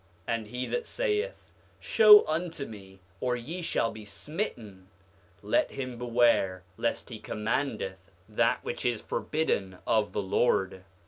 [0.27, 6.63] 8:18 And he that saith: Show unto me, or ye shall be smitten—let him beware
[6.75, 10.85] lest he commandeth that which is forbidden of the Lord.